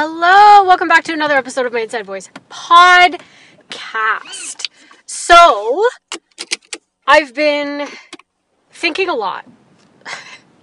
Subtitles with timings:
[0.00, 4.68] Hello, welcome back to another episode of my Inside Voice podcast.
[5.06, 5.88] So,
[7.04, 7.88] I've been
[8.70, 9.44] thinking a lot,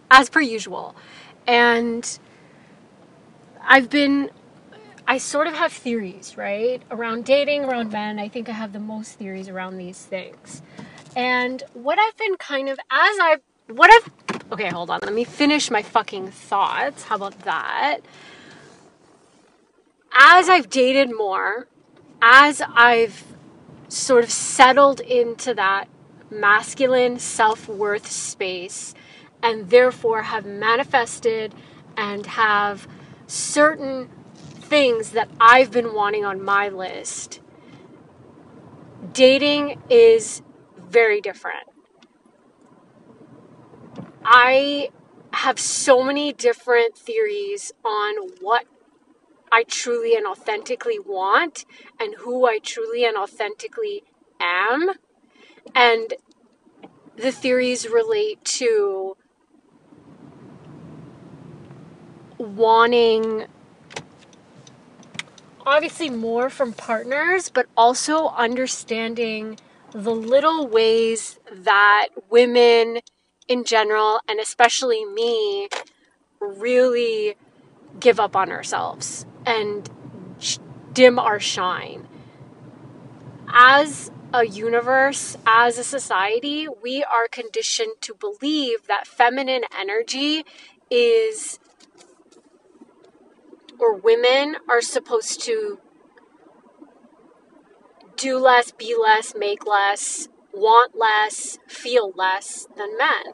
[0.10, 0.96] as per usual,
[1.46, 2.18] and
[3.62, 4.32] I've been,
[5.06, 6.82] I sort of have theories, right?
[6.90, 8.20] Around dating, around men.
[8.20, 10.62] I think I have the most theories around these things.
[11.14, 15.26] And what I've been kind of, as I've, what I've, okay, hold on, let me
[15.26, 17.04] finish my fucking thoughts.
[17.04, 18.00] How about that?
[20.16, 21.68] As I've dated more,
[22.22, 23.24] as I've
[23.90, 25.88] sort of settled into that
[26.32, 28.94] masculine self worth space,
[29.44, 31.54] and therefore have manifested
[31.98, 32.88] and have
[33.28, 34.10] certain
[34.40, 37.42] things that I've been wanting on my list,
[39.14, 40.42] dating is
[40.78, 41.68] very different.
[44.24, 44.90] I
[45.34, 48.66] have so many different theories on what
[49.52, 51.66] I truly and authentically want
[52.00, 54.04] and who I truly and authentically
[54.40, 54.92] am.
[55.74, 56.14] And
[57.16, 59.16] the theories relate to
[62.38, 63.46] wanting
[65.66, 69.58] obviously more from partners, but also understanding
[69.92, 73.00] the little ways that women
[73.48, 75.70] in general, and especially me,
[76.40, 77.36] really
[78.00, 79.90] give up on ourselves and
[80.94, 82.08] dim our shine.
[83.48, 90.44] As a universe, as a society, we are conditioned to believe that feminine energy
[90.90, 91.60] is,
[93.80, 95.80] or women are supposed to
[98.18, 103.34] do less, be less, make less, want less, feel less than men.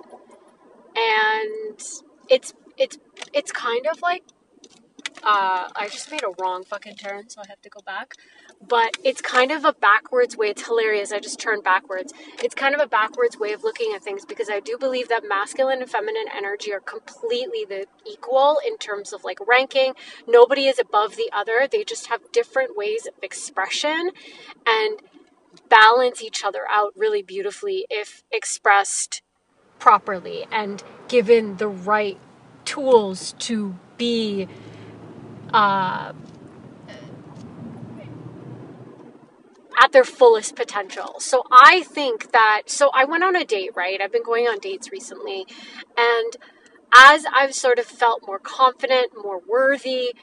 [0.96, 1.80] And
[2.30, 2.98] it's it's
[3.34, 4.24] it's kind of like
[5.24, 8.16] uh, I just made a wrong fucking turn, so I have to go back.
[8.68, 10.48] But it's kind of a backwards way.
[10.48, 11.12] It's hilarious.
[11.12, 12.14] I just turned backwards.
[12.44, 15.24] It's kind of a backwards way of looking at things because I do believe that
[15.28, 19.94] masculine and feminine energy are completely the equal in terms of like ranking.
[20.28, 21.68] Nobody is above the other.
[21.70, 24.12] They just have different ways of expression
[24.66, 25.02] and
[25.70, 29.22] balance each other out really beautifully if expressed
[29.80, 32.18] properly and given the right
[32.66, 34.48] tools to be
[35.54, 36.14] uh,
[39.82, 41.16] at their fullest potential.
[41.20, 44.00] So I think that, so I went on a date, right?
[44.02, 45.46] I've been going on dates recently.
[45.98, 46.38] And
[46.94, 50.14] as I've sort of felt more confident, more worthy,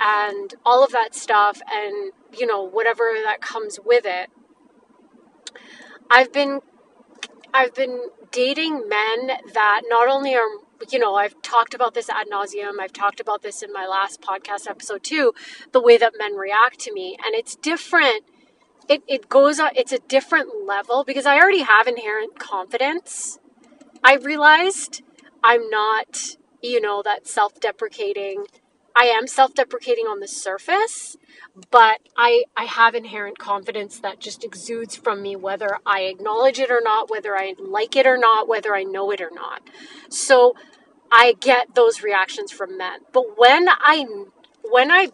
[0.00, 4.30] and all of that stuff, and, you know, whatever that comes with it,
[6.10, 6.60] I've been.
[7.56, 10.48] I've been dating men that not only are
[10.90, 12.80] you know, I've talked about this ad nauseum.
[12.80, 15.32] I've talked about this in my last podcast episode too,
[15.72, 17.16] the way that men react to me.
[17.24, 18.24] And it's different.
[18.88, 23.38] It, it goes on, it's a different level because I already have inherent confidence.
[24.02, 25.02] I realized
[25.42, 28.44] I'm not, you know, that self deprecating.
[28.96, 31.16] I am self deprecating on the surface,
[31.70, 36.70] but I, I have inherent confidence that just exudes from me, whether I acknowledge it
[36.70, 39.62] or not, whether I like it or not, whether I know it or not.
[40.08, 40.54] So
[41.10, 43.00] I get those reactions from men.
[43.12, 44.06] But when I
[44.62, 45.08] when I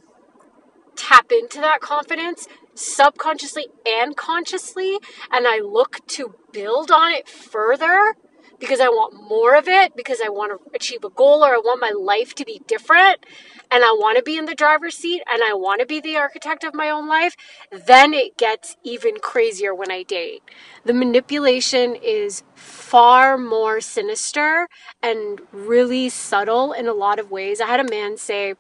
[0.97, 4.99] tap into that confidence subconsciously and consciously
[5.31, 8.15] and I look to build on it further
[8.61, 11.59] because I want more of it, because I want to achieve a goal or I
[11.59, 13.25] want my life to be different
[13.71, 16.17] and I want to be in the driver's seat and I want to be the
[16.17, 17.37] architect of my own life,
[17.71, 20.43] then it gets even crazier when I date.
[20.85, 24.69] The manipulation is far more sinister
[25.03, 27.61] and really subtle in a lot of ways.
[27.61, 28.55] I had a man say,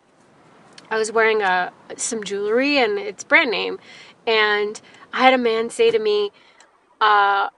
[0.91, 3.79] I was wearing a some jewelry and it's brand name,
[4.27, 4.81] and
[5.13, 6.31] I had a man say to me,
[7.01, 7.49] uh,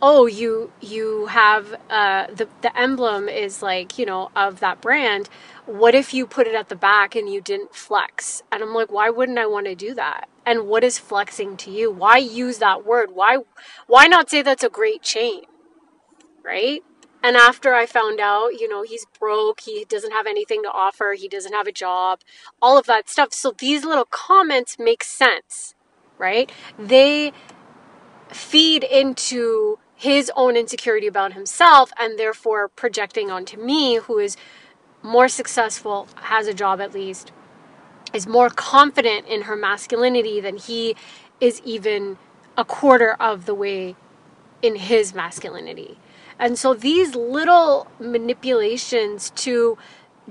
[0.00, 5.28] "Oh, you you have uh, the the emblem is like you know of that brand
[5.68, 8.42] what if you put it at the back and you didn't flex?
[8.50, 10.26] And I'm like, why wouldn't I want to do that?
[10.46, 11.90] And what is flexing to you?
[11.90, 13.10] Why use that word?
[13.12, 13.38] Why
[13.86, 15.42] why not say that's a great chain?
[16.42, 16.82] Right?
[17.22, 21.14] And after I found out, you know, he's broke, he doesn't have anything to offer,
[21.18, 22.20] he doesn't have a job,
[22.62, 23.34] all of that stuff.
[23.34, 25.74] So these little comments make sense,
[26.16, 26.50] right?
[26.78, 27.32] They
[28.30, 34.36] feed into his own insecurity about himself and therefore projecting onto me, who is
[35.02, 37.32] more successful, has a job at least,
[38.14, 40.94] is more confident in her masculinity than he
[41.40, 42.16] is even
[42.56, 43.96] a quarter of the way
[44.62, 45.98] in his masculinity.
[46.38, 49.76] And so these little manipulations to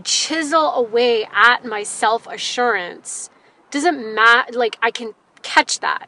[0.05, 3.29] chisel away at my self assurance
[3.69, 4.57] doesn't matter.
[4.57, 6.07] Like, I can catch that.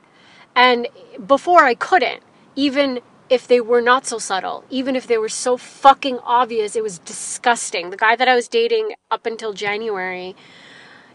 [0.56, 0.88] And
[1.28, 2.24] before I couldn't,
[2.56, 6.84] even if they were not so subtle, even if they were so fucking obvious, it
[6.84, 7.90] was disgusting.
[7.90, 10.36] The guy that I was dating up until January,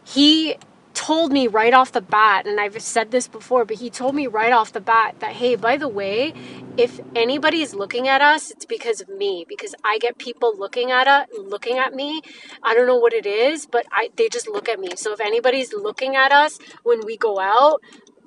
[0.05, 0.57] he
[0.95, 4.29] told me right off the bat, and I've said this before, but he told me
[4.29, 6.33] right off the bat that, hey, by the way,
[6.77, 11.09] if anybody's looking at us, it's because of me, because I get people looking at
[11.09, 12.23] us, looking at me.
[12.63, 14.91] I don't know what it is, but I they just look at me.
[14.97, 17.81] So if anybody's looking at us when we go out,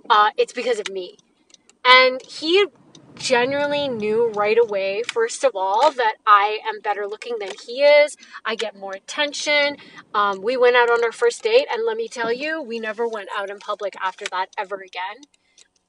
[0.09, 1.17] uh, it's because of me.
[1.85, 2.67] And he
[3.19, 8.15] genuinely knew right away, first of all, that I am better looking than he is.
[8.45, 9.77] I get more attention.
[10.13, 13.07] Um, we went out on our first date, and let me tell you, we never
[13.07, 15.23] went out in public after that ever again.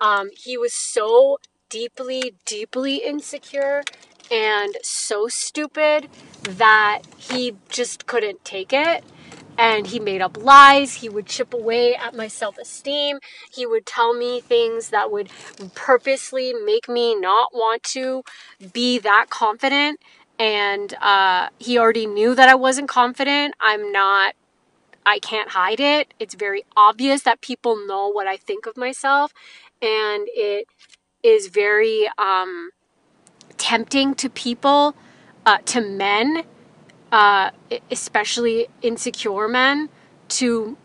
[0.01, 1.39] Um, he was so
[1.69, 3.83] deeply, deeply insecure
[4.31, 6.09] and so stupid
[6.43, 9.05] that he just couldn't take it
[9.59, 10.95] and he made up lies.
[10.95, 13.19] He would chip away at my self esteem.
[13.53, 15.29] He would tell me things that would
[15.75, 18.23] purposely make me not want to
[18.73, 20.01] be that confident.
[20.39, 23.55] And uh, he already knew that I wasn't confident.
[23.61, 24.37] I'm not,
[25.05, 26.15] I can't hide it.
[26.21, 29.35] It's very obvious that people know what I think of myself.
[29.83, 30.69] And it
[31.25, 32.71] is very um,
[33.57, 34.95] tempting to people,
[35.45, 36.45] uh, to men
[37.13, 37.51] uh,
[37.91, 39.89] especially insecure men,
[40.29, 40.77] to,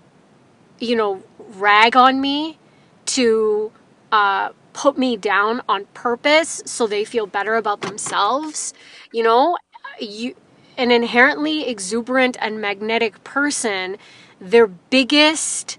[0.80, 1.24] you know,
[1.56, 2.58] rag on me,
[3.06, 3.72] to
[4.12, 8.74] uh, put me down on purpose so they feel better about themselves.
[9.12, 9.58] You know,
[10.00, 10.36] you
[10.78, 13.98] an inherently exuberant and magnetic person,
[14.40, 15.78] their biggest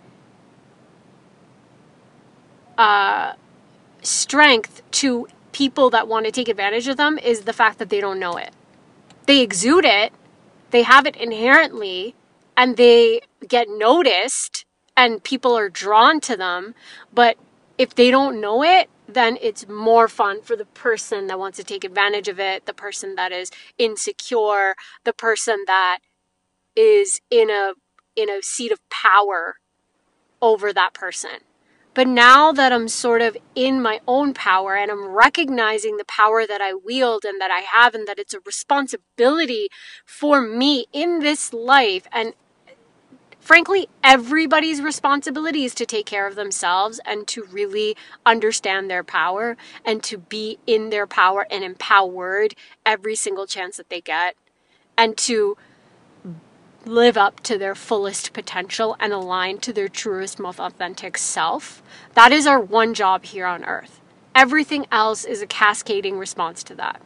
[2.79, 3.33] uh,
[4.03, 8.01] strength to people that want to take advantage of them is the fact that they
[8.01, 8.53] don't know it.
[9.27, 10.13] They exude it,
[10.75, 12.17] they have it inherently
[12.57, 14.65] and they get noticed
[14.97, 16.75] and people are drawn to them.
[17.13, 17.37] But
[17.79, 21.65] if they don't know it, then it's more fun for the person that wants to
[21.65, 24.75] take advantage of it, the person that is insecure,
[25.05, 26.01] the person that
[26.75, 27.75] is in a
[28.17, 29.59] in a seat of power
[30.43, 31.39] over that person.
[31.95, 36.45] But now that I'm sort of in my own power and I'm recognizing the power
[36.47, 39.69] that I wield and that I have, and that it's a responsibility
[40.05, 42.35] for me in this life, and
[43.39, 47.97] frankly, everybody's responsibility is to take care of themselves and to really
[48.27, 52.55] understand their power and to be in their power and empowered
[52.85, 54.35] every single chance that they get
[54.97, 55.57] and to
[56.87, 61.83] live up to their fullest potential and align to their truest, most authentic self.
[62.15, 64.01] That is our one job here on earth.
[64.35, 67.01] Everything else is a cascading response to that.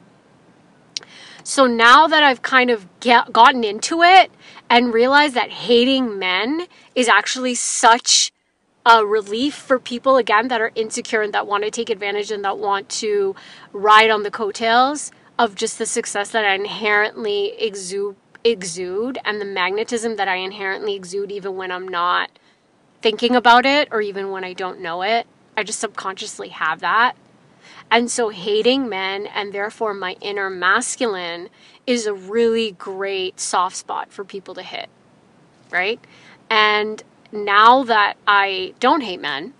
[1.45, 4.31] So now that I've kind of get, gotten into it
[4.69, 8.33] and realized that hating men is actually such
[8.85, 12.45] a relief for people again that are insecure and that want to take advantage and
[12.45, 13.35] that want to
[13.73, 19.45] ride on the coattails of just the success that I inherently exude exude and the
[19.45, 22.31] magnetism that I inherently exude even when I'm not
[23.03, 25.27] thinking about it or even when I don't know it.
[25.57, 27.17] I just subconsciously have that.
[27.91, 31.49] And so hating men and therefore my inner masculine
[31.87, 34.89] is a really great soft spot for people to hit.
[35.71, 36.01] Right?
[36.51, 37.03] And
[37.33, 39.55] now that I don't hate men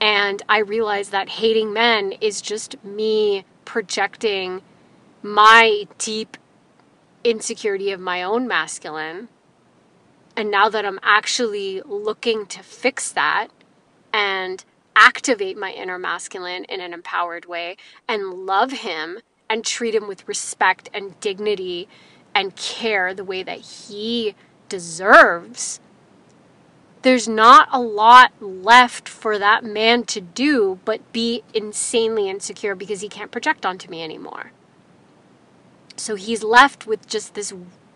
[0.00, 4.62] and I realize that hating men is just me projecting
[5.22, 6.36] my deep
[7.24, 9.28] insecurity of my own masculine.
[10.36, 13.48] And now that I'm actually looking to fix that
[14.12, 14.64] and
[14.96, 17.76] activate my inner masculine in an empowered way
[18.08, 21.88] and love him and treat him with respect and dignity
[22.34, 24.34] and care the way that he
[24.68, 25.80] deserves,
[27.02, 33.00] there's not a lot left for that man to do but be insanely insecure because
[33.00, 34.52] he can't project onto me anymore.
[36.00, 37.52] So he's left with just this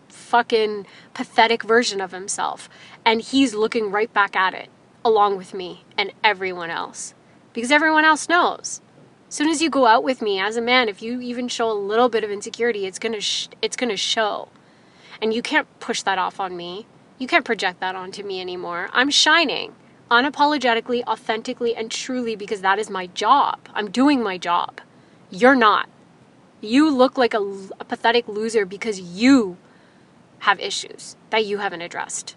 [0.09, 2.69] fucking pathetic version of himself.
[3.03, 4.69] And he's looking right back at it,
[5.03, 7.15] along with me and everyone else.
[7.51, 8.81] Because everyone else knows.
[9.27, 11.69] As soon as you go out with me as a man, if you even show
[11.69, 14.49] a little bit of insecurity, it's gonna sh- it's gonna show,
[15.21, 16.85] and you can't push that off on me.
[17.17, 18.89] You can't project that onto me anymore.
[18.93, 19.73] I'm shining
[20.11, 23.67] unapologetically, authentically, and truly because that is my job.
[23.73, 24.79] I'm doing my job.
[25.31, 25.89] You're not.
[26.61, 27.39] You look like a,
[27.79, 29.57] a pathetic loser because you
[30.39, 32.35] have issues that you haven't addressed.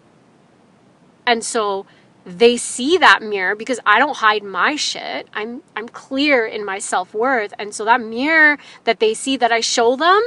[1.26, 1.86] And so
[2.26, 5.28] they see that mirror because I don't hide my shit.
[5.34, 7.54] I'm I'm clear in my self-worth.
[7.58, 10.22] And so that mirror that they see that I show them,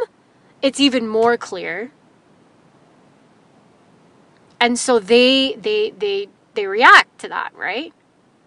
[0.62, 1.92] it's even more clear.
[4.60, 7.94] and so they they they they react to that, right?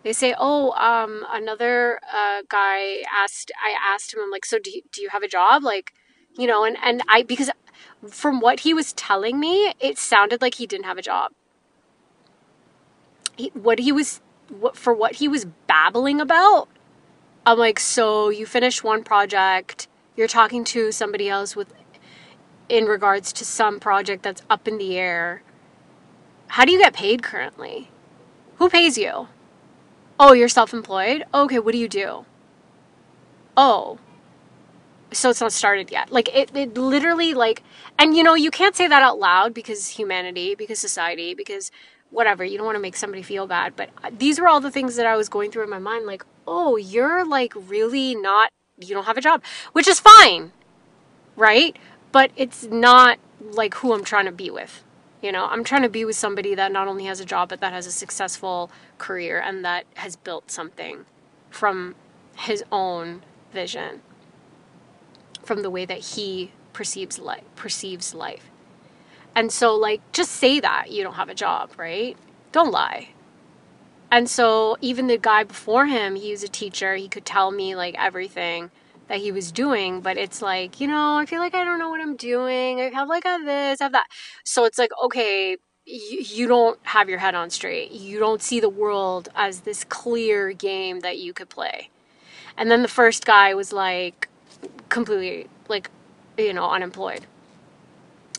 [0.04, 3.50] They say, "Oh, um, another uh, guy asked.
[3.61, 4.20] I asked him.
[4.23, 5.64] I'm like, so do you, do you have a job?
[5.64, 5.92] Like,
[6.38, 7.50] you know?" And and I because
[8.08, 11.32] from what he was telling me, it sounded like he didn't have a job.
[13.37, 14.20] He, what he was
[14.50, 16.68] what for what he was babbling about.
[17.46, 21.73] I'm like, so you finished one project, you're talking to somebody else with
[22.68, 25.42] in regards to some project that's up in the air.
[26.49, 27.90] How do you get paid currently?
[28.56, 29.28] Who pays you?
[30.18, 31.25] Oh, you're self employed?
[31.35, 32.25] Okay, what do you do?
[33.56, 33.99] Oh,
[35.12, 36.11] so it's not started yet.
[36.11, 37.62] Like, it, it literally, like,
[37.99, 41.71] and you know, you can't say that out loud because humanity, because society, because
[42.14, 42.44] whatever.
[42.44, 43.76] You don't want to make somebody feel bad.
[43.76, 46.06] But uh, these were all the things that I was going through in my mind.
[46.06, 49.42] Like, oh, you're like really not, you don't have a job,
[49.73, 50.52] which is fine,
[51.37, 51.76] right?
[52.12, 54.85] But it's not like who I'm trying to be with.
[55.24, 57.60] You know, I'm trying to be with somebody that not only has a job, but
[57.60, 61.06] that has a successful career and that has built something
[61.48, 61.94] from
[62.36, 64.02] his own vision,
[65.42, 67.44] from the way that he perceives life.
[67.56, 68.50] Perceives life.
[69.34, 72.18] And so, like, just say that you don't have a job, right?
[72.52, 73.08] Don't lie.
[74.10, 76.96] And so, even the guy before him, he was a teacher.
[76.96, 78.70] He could tell me, like, everything
[79.08, 81.90] that he was doing, but it's like, you know, I feel like I don't know
[81.90, 82.80] what I'm doing.
[82.80, 84.06] I have like a this, I have that.
[84.44, 87.92] So it's like, okay, you, you don't have your head on straight.
[87.92, 91.90] You don't see the world as this clear game that you could play.
[92.56, 94.28] And then the first guy was like
[94.88, 95.90] completely like,
[96.38, 97.26] you know, unemployed.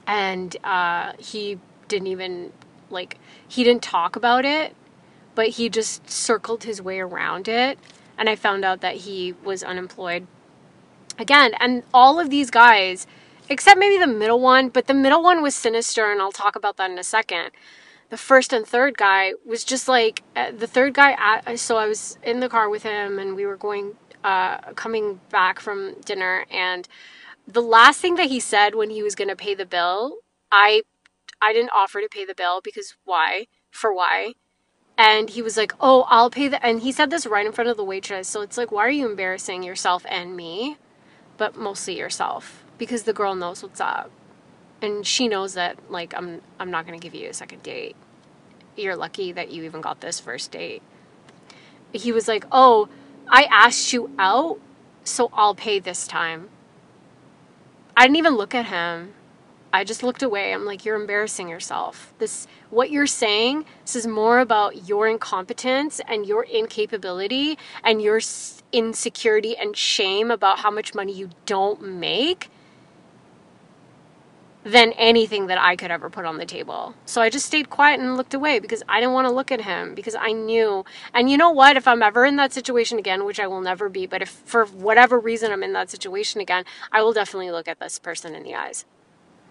[0.07, 2.51] And uh, he didn't even
[2.89, 3.17] like
[3.47, 4.75] he didn't talk about it,
[5.35, 7.77] but he just circled his way around it.
[8.17, 10.25] And I found out that he was unemployed
[11.17, 13.07] again, and all of these guys,
[13.49, 16.77] except maybe the middle one, but the middle one was sinister, and I'll talk about
[16.77, 17.51] that in a second.
[18.09, 21.55] The first and third guy was just like uh, the third guy.
[21.55, 25.59] so I was in the car with him, and we were going, uh, coming back
[25.59, 26.87] from dinner, and
[27.47, 30.17] the last thing that he said when he was going to pay the bill,
[30.51, 30.81] I,
[31.41, 33.47] I didn't offer to pay the bill because why?
[33.69, 34.33] For why?
[34.97, 37.69] And he was like, "Oh, I'll pay the." And he said this right in front
[37.69, 38.29] of the waitress.
[38.29, 40.77] So it's like, why are you embarrassing yourself and me?
[41.37, 44.11] But mostly yourself because the girl knows what's up
[44.81, 47.95] and she knows that like I'm I'm not going to give you a second date.
[48.75, 50.81] You're lucky that you even got this first date.
[51.93, 52.89] He was like, "Oh,
[53.29, 54.59] I asked you out,
[55.03, 56.49] so I'll pay this time."
[57.97, 59.13] I didn't even look at him.
[59.75, 60.53] I just looked away.
[60.53, 62.13] I'm like, "You're embarrassing yourself.
[62.17, 68.21] This what you're saying this is more about your incompetence and your incapability and your
[68.71, 72.49] insecurity and shame about how much money you don't make
[74.63, 76.95] than anything that I could ever put on the table.
[77.05, 79.61] So I just stayed quiet and looked away because I didn't want to look at
[79.61, 80.85] him because I knew.
[81.13, 81.75] And you know what?
[81.75, 84.65] If I'm ever in that situation again, which I will never be, but if for
[84.65, 86.63] whatever reason I'm in that situation again,
[86.93, 88.85] I will definitely look at this person in the eyes.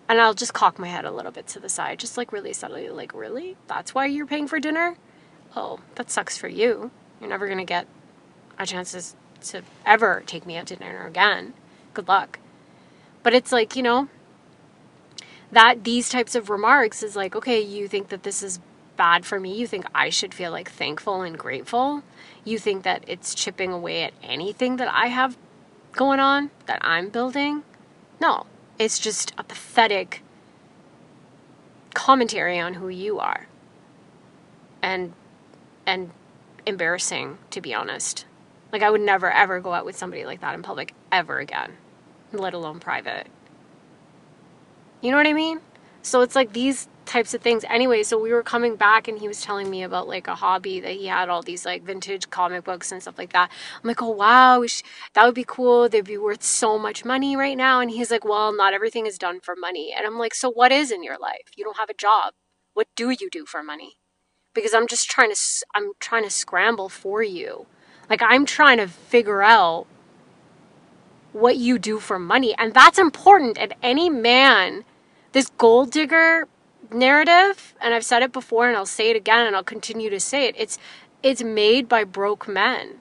[0.09, 2.53] And I'll just cock my head a little bit to the side, just like really
[2.53, 3.57] subtly, like, really?
[3.67, 4.97] That's why you're paying for dinner?
[5.57, 6.91] Oh, that sucks for you.
[7.21, 7.87] You're never to get
[8.59, 11.55] a chance to ever take me out to dinner again.
[11.95, 12.39] Good luck.
[13.23, 14.09] But it's like, you know,
[15.51, 18.61] that these types of remarks is like, okay, you think that this is
[18.97, 19.55] bad for me.
[19.55, 22.03] You think I should feel like thankful and grateful.
[22.45, 25.39] You think that it's chipping away at anything that I have
[25.93, 27.63] going on, that I'm building.
[28.21, 28.47] No,
[28.79, 30.23] it's just a pathetic
[31.95, 33.47] commentary on who you are.
[34.83, 35.13] And
[35.87, 36.11] and
[36.67, 38.27] embarrassing to be honest.
[38.73, 41.73] Like I would never ever go out with somebody like that in public ever again,
[42.33, 43.29] let alone private.
[45.01, 45.61] You know what I mean?
[46.03, 47.65] So it's like these types of things.
[47.69, 50.81] Anyway, so we were coming back and he was telling me about like a hobby
[50.81, 53.51] that he had all these like vintage comic books and stuff like that.
[53.83, 54.65] I'm like, oh wow,
[55.15, 55.89] that would be cool.
[55.89, 57.81] They'd be worth so much money right now.
[57.81, 59.95] And he's like, well, not everything is done for money.
[59.97, 61.51] And I'm like, so what is in your life?
[61.57, 62.35] You don't have a job.
[62.73, 63.97] What do you do for money?
[64.55, 65.39] Because I'm just trying to,
[65.75, 67.67] I'm trying to scramble for you.
[68.09, 69.87] Like I'm trying to figure out
[71.33, 72.55] what you do for money.
[72.57, 73.59] And that's important.
[73.59, 74.85] And any man,
[75.33, 76.47] this gold digger
[76.95, 80.21] narrative, and I've said it before and I'll say it again and I'll continue to
[80.21, 80.55] say it.
[80.57, 80.79] It's
[81.23, 83.01] it's made by broke men.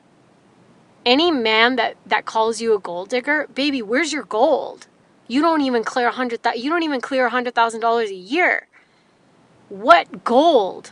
[1.05, 4.87] Any man that that calls you a gold digger, baby, where's your gold?
[5.27, 8.15] You don't even clear a hundred you don't even clear a hundred thousand dollars a
[8.15, 8.67] year.
[9.69, 10.91] What gold?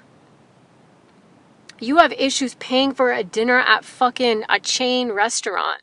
[1.79, 5.81] You have issues paying for a dinner at fucking a chain restaurant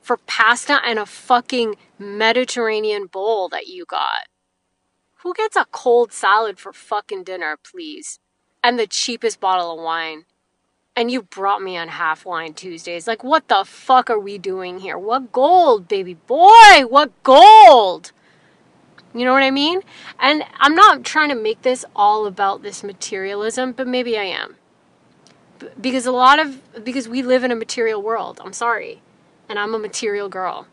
[0.00, 4.26] for pasta and a fucking Mediterranean bowl that you got.
[5.22, 8.20] Who gets a cold salad for fucking dinner, please?
[8.62, 10.24] And the cheapest bottle of wine.
[10.94, 13.06] And you brought me on half wine Tuesdays.
[13.06, 14.98] Like, what the fuck are we doing here?
[14.98, 16.82] What gold, baby boy?
[16.88, 18.12] What gold?
[19.14, 19.80] You know what I mean?
[20.20, 24.56] And I'm not trying to make this all about this materialism, but maybe I am.
[25.80, 28.40] because a lot of, because we live in a material world.
[28.44, 29.02] I'm sorry.
[29.48, 30.66] And I'm a material girl.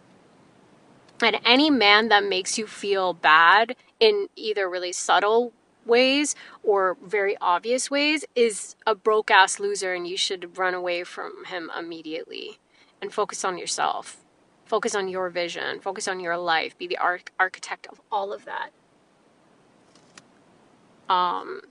[1.22, 5.54] And any man that makes you feel bad in either really subtle
[5.86, 11.04] ways or very obvious ways is a broke ass loser and you should run away
[11.04, 12.60] from him immediately
[13.02, 14.18] and focus on yourself.
[14.66, 18.46] Focus on your vision, focus on your life, be the arch- architect of all of
[18.46, 18.72] that.
[21.14, 21.62] Um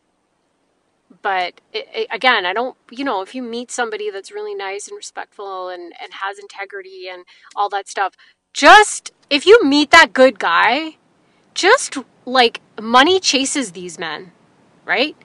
[1.23, 4.89] but it, it, again, I don't, you know, if you meet somebody that's really nice
[4.89, 8.15] and respectful and, and has integrity and all that stuff,
[8.53, 10.97] just if you meet that good guy,
[11.55, 14.33] just like money chases these men,
[14.85, 15.17] right?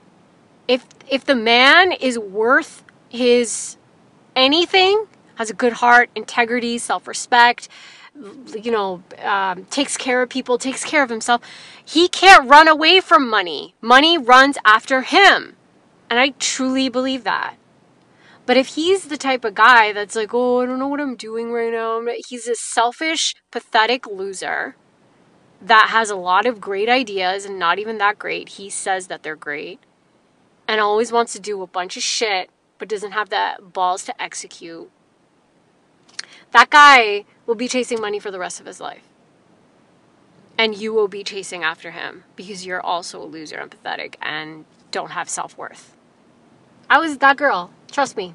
[0.68, 3.76] If if the man is worth his
[4.36, 7.68] anything, has a good heart, integrity, self-respect,
[8.62, 11.40] you know, um, takes care of people, takes care of himself,
[11.84, 13.74] he can't run away from money.
[13.80, 15.56] Money runs after him.
[16.08, 17.54] And I truly believe that.
[18.46, 21.14] But if he's the type of guy that's like, oh, I don't know what I'm
[21.14, 24.76] doing right now, he's a selfish, pathetic loser
[25.60, 28.50] that has a lot of great ideas and not even that great.
[28.50, 29.78] He says that they're great
[30.66, 34.22] and always wants to do a bunch of shit but doesn't have the balls to
[34.22, 34.90] execute.
[36.52, 39.02] That guy will be chasing money for the rest of his life.
[40.58, 45.12] And you will be chasing after him because you're also a loser empathetic, and don't
[45.12, 45.94] have self worth.
[46.88, 47.70] I was that girl.
[47.90, 48.34] Trust me.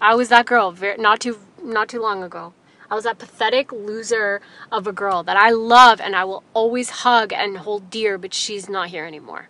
[0.00, 2.52] I was that girl not too not too long ago.
[2.90, 4.40] I was that pathetic loser
[4.72, 8.32] of a girl that I love and I will always hug and hold dear, but
[8.32, 9.48] she's not here anymore.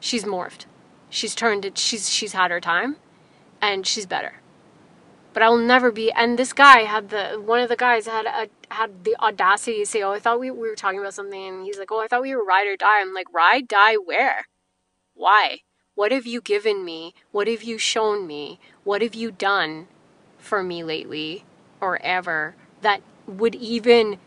[0.00, 0.66] She's morphed.
[1.08, 2.96] She's turned it she's she's had her time
[3.62, 4.34] and she's better.
[5.32, 8.26] But I will never be and this guy had the one of the guys had
[8.26, 11.48] a had the audacity to say, Oh, I thought we, we were talking about something
[11.48, 13.00] and he's like, Oh, I thought we were ride or die.
[13.00, 14.46] I'm like, ride, die where?
[15.14, 15.60] Why?
[15.94, 17.14] What have you given me?
[17.30, 18.58] What have you shown me?
[18.84, 19.88] What have you done
[20.36, 21.44] for me lately?
[21.80, 24.18] Or ever that would even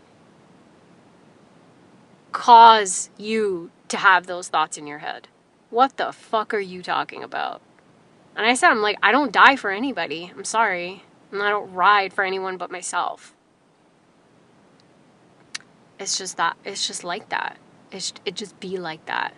[2.32, 5.28] cause you to have those thoughts in your head.
[5.70, 7.62] What the fuck are you talking about?
[8.36, 10.32] And I said, I'm like, I don't die for anybody.
[10.36, 11.04] I'm sorry.
[11.32, 13.36] And I don't ride for anyone but myself.
[16.00, 17.58] It's just that, it's just like that.
[17.92, 19.34] It's, it just be like that.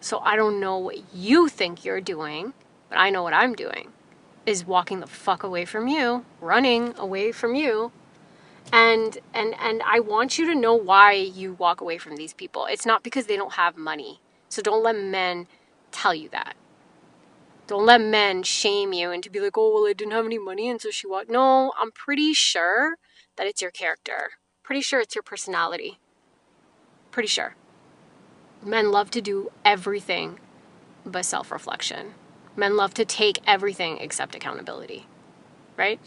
[0.00, 2.52] So I don't know what you think you're doing,
[2.88, 3.90] but I know what I'm doing
[4.46, 7.92] is walking the fuck away from you, running away from you.
[8.72, 12.66] And and and I want you to know why you walk away from these people.
[12.66, 14.20] It's not because they don't have money.
[14.48, 15.46] So don't let men
[15.92, 16.54] tell you that.
[17.66, 20.38] Don't let men shame you and to be like, "Oh, well, I didn't have any
[20.38, 22.96] money and so she walked." No, I'm pretty sure
[23.36, 24.32] that it's your character.
[24.62, 25.98] Pretty sure it's your personality.
[27.10, 27.56] Pretty sure.
[28.62, 30.40] Men love to do everything
[31.04, 32.14] but self-reflection.
[32.56, 35.06] Men love to take everything except accountability.
[35.76, 36.00] Right?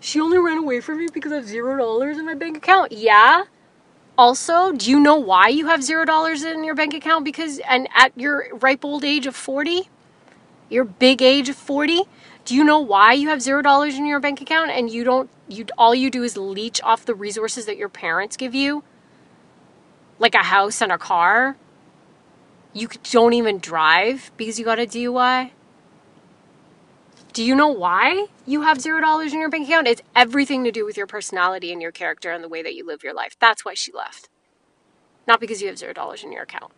[0.00, 2.92] She only ran away from me because I have zero dollars in my bank account.
[2.92, 3.44] Yeah.
[4.16, 7.24] Also, do you know why you have zero dollars in your bank account?
[7.24, 9.88] Because, and at your ripe old age of 40,
[10.68, 12.02] your big age of 40,
[12.44, 15.30] do you know why you have zero dollars in your bank account and you don't,
[15.48, 18.82] you, all you do is leech off the resources that your parents give you?
[20.18, 21.56] Like a house and a car?
[22.72, 25.52] You don't even drive because you got a DUI?
[27.38, 29.86] Do you know why you have zero dollars in your bank account?
[29.86, 32.84] It's everything to do with your personality and your character and the way that you
[32.84, 33.36] live your life.
[33.38, 34.28] That's why she left.
[35.24, 36.72] Not because you have zero dollars in your account.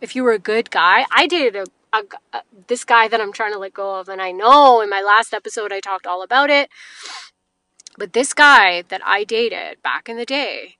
[0.00, 2.02] If you were a good guy, I dated a, a,
[2.32, 5.00] a, this guy that I'm trying to let go of, and I know in my
[5.00, 6.70] last episode I talked all about it.
[7.96, 10.78] But this guy that I dated back in the day,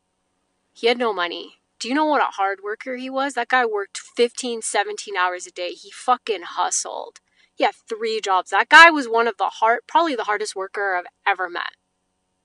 [0.73, 1.61] he had no money.
[1.79, 3.35] Do you know what a hard worker he was?
[3.35, 5.71] That guy worked 15, 17 hours a day.
[5.71, 7.21] He fucking hustled.
[7.55, 8.51] He had three jobs.
[8.51, 11.73] That guy was one of the hard, probably the hardest worker I've ever met,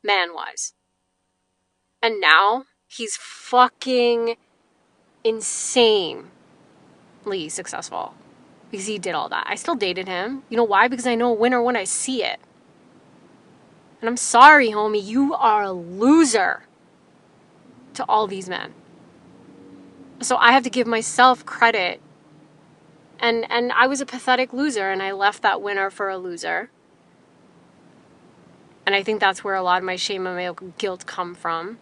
[0.03, 0.73] man wise.
[2.01, 4.35] And now he's fucking
[5.23, 6.29] insanely
[7.49, 8.13] successful
[8.69, 9.45] because he did all that.
[9.47, 10.43] I still dated him.
[10.49, 10.87] You know why?
[10.87, 12.39] Because I know a winner when I see it.
[13.99, 16.63] And I'm sorry, homie, you are a loser
[17.95, 18.73] to all these men.
[20.21, 21.99] So I have to give myself credit
[23.19, 26.69] and and I was a pathetic loser and I left that winner for a loser.
[28.85, 31.77] And I think that's where a lot of my shame and my guilt come from.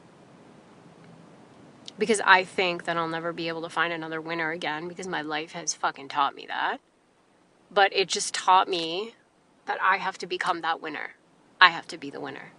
[1.98, 5.22] because I think that I'll never be able to find another winner again because my
[5.22, 6.80] life has fucking taught me that.
[7.72, 9.16] But it just taught me
[9.66, 11.14] that I have to become that winner.
[11.60, 12.54] I have to be the winner.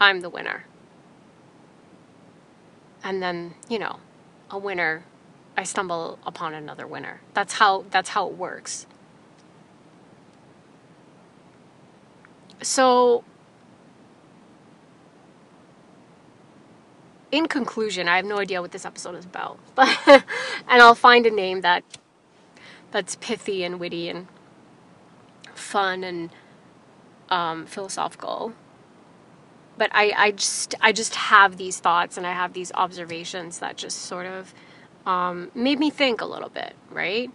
[0.00, 0.66] I'm the winner.
[3.04, 4.00] And then, you know,
[4.50, 5.04] a winner,
[5.56, 7.20] I stumble upon another winner.
[7.34, 8.86] That's how that's how it works.
[12.62, 13.24] So
[17.30, 20.22] in conclusion, I have no idea what this episode is about, but and
[20.82, 21.84] I'll find a name that
[22.90, 24.28] that's pithy and witty and
[25.54, 26.30] fun and
[27.30, 28.52] um, philosophical.
[29.78, 33.76] But I, I just I just have these thoughts and I have these observations that
[33.76, 34.54] just sort of
[35.06, 37.30] um, made me think a little bit, right?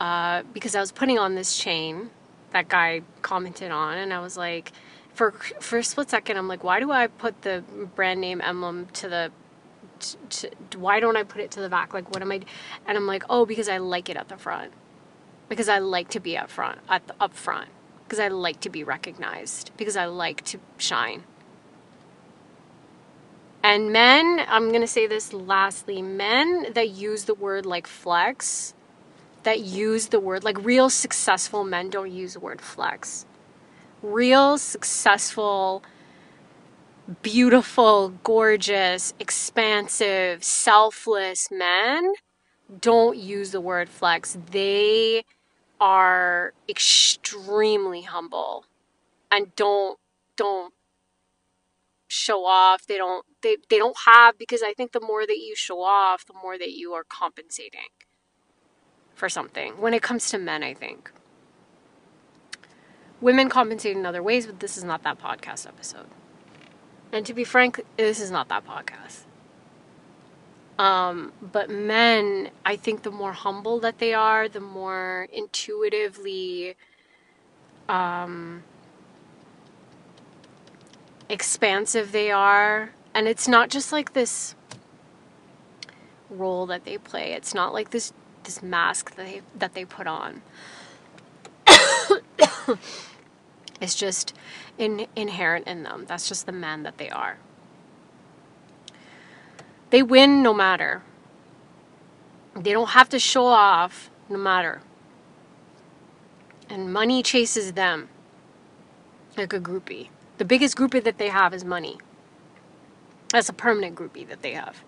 [0.00, 2.10] Uh, because I was putting on this chain
[2.52, 4.72] that guy commented on, and I was like,
[5.12, 7.62] for for a split second, I'm like, why do I put the
[7.94, 9.32] brand name emblem to the
[10.00, 10.16] to,
[10.70, 11.92] to, why don't I put it to the back?
[11.94, 12.40] Like, what am I?
[12.86, 14.72] And I'm like, oh, because I like it at the front.
[15.48, 17.68] Because I like to be up front, at the up front.
[18.04, 19.72] Because I like to be recognized.
[19.76, 21.24] Because I like to shine.
[23.62, 28.74] And men, I'm gonna say this lastly, men that use the word like flex,
[29.42, 33.26] that use the word like real successful men don't use the word flex
[34.02, 35.82] real successful,
[37.22, 42.14] beautiful, gorgeous, expansive, selfless men
[42.80, 44.38] don't use the word flex.
[44.50, 45.24] They
[45.80, 48.64] are extremely humble
[49.30, 49.98] and don't
[50.36, 50.72] don't
[52.08, 52.86] show off.
[52.86, 56.26] They don't they, they don't have because I think the more that you show off,
[56.26, 57.90] the more that you are compensating
[59.14, 59.74] for something.
[59.80, 61.10] When it comes to men, I think
[63.20, 66.06] women compensate in other ways, but this is not that podcast episode.
[67.12, 69.24] And to be frank, this is not that podcast.
[70.78, 76.76] Um, but men, I think the more humble that they are, the more intuitively
[77.86, 78.62] um,
[81.28, 82.92] expansive they are.
[83.14, 84.54] And it's not just like this
[86.28, 87.32] role that they play.
[87.32, 88.12] It's not like this
[88.44, 90.42] this mask that they that they put on.
[93.80, 94.34] It's just
[94.76, 96.04] in, inherent in them.
[96.06, 97.38] That's just the men that they are.
[99.88, 101.02] They win no matter.
[102.54, 104.82] They don't have to show off no matter.
[106.68, 108.08] And money chases them
[109.36, 110.08] like a groupie.
[110.38, 111.98] The biggest groupie that they have is money.
[113.30, 114.82] That's a permanent groupie that they have.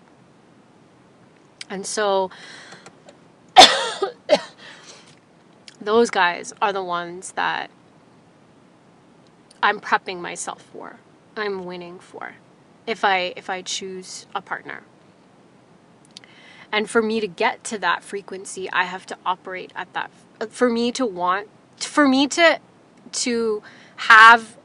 [1.69, 2.29] And so
[5.81, 7.71] those guys are the ones that
[9.61, 10.97] I'm prepping myself for.
[11.35, 12.33] I'm winning for
[12.85, 14.83] if I if I choose a partner.
[16.71, 20.11] And for me to get to that frequency, I have to operate at that
[20.49, 22.59] for me to want for me to
[23.11, 23.63] to
[23.95, 24.57] have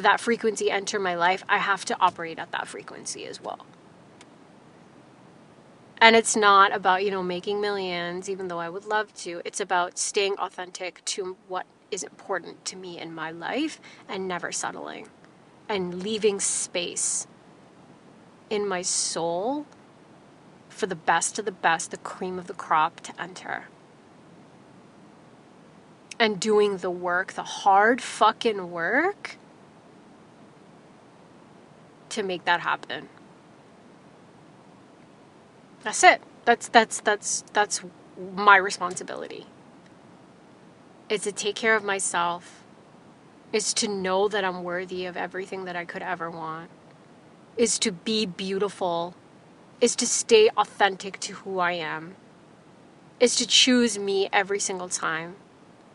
[0.00, 3.66] that frequency enter my life, I have to operate at that frequency as well.
[5.98, 9.40] And it's not about, you know, making millions, even though I would love to.
[9.44, 14.52] It's about staying authentic to what is important to me in my life and never
[14.52, 15.08] settling
[15.68, 17.26] and leaving space
[18.50, 19.66] in my soul
[20.68, 23.64] for the best of the best, the cream of the crop to enter.
[26.18, 29.38] And doing the work, the hard fucking work
[32.16, 33.08] to make that happen.
[35.82, 36.22] That's it.
[36.44, 37.82] That's that's that's that's
[38.34, 39.46] my responsibility.
[41.08, 42.64] Is to take care of myself,
[43.52, 46.70] is to know that I'm worthy of everything that I could ever want,
[47.56, 49.14] is to be beautiful,
[49.80, 52.16] is to stay authentic to who I am,
[53.20, 55.36] is to choose me every single time,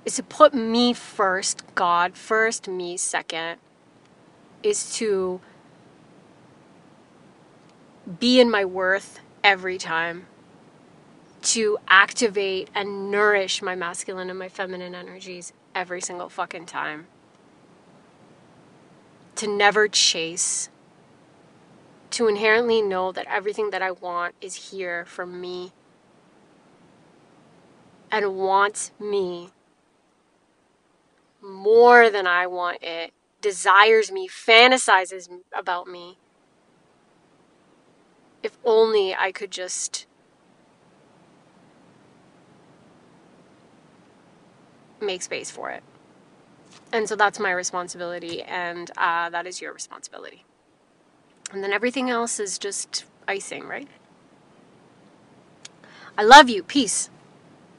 [0.06, 3.60] is to put me first, God first, me second,
[4.64, 5.42] is to
[8.20, 10.28] be in my worth every time
[11.42, 17.08] to activate and nourish my masculine and my feminine energies every single fucking time.
[19.36, 20.70] To never chase.
[22.12, 25.72] To inherently know that everything that I want is here for me
[28.12, 29.50] and wants me
[31.42, 36.18] more than I want it, desires me, fantasizes about me.
[38.44, 40.06] If only I could just
[45.00, 45.84] make space for it.
[46.92, 50.46] And so that's my responsibility, and uh, that is your responsibility.
[51.52, 53.88] And then everything else is just icing, right?
[56.18, 56.64] I love you.
[56.64, 57.10] Peace.